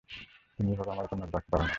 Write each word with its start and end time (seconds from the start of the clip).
তুমি 0.59 0.69
এভাবে 0.73 0.91
আমার 0.91 1.05
উপর 1.05 1.17
নজর 1.17 1.33
রাখতে 1.33 1.49
পার 1.51 1.61
না। 1.61 1.67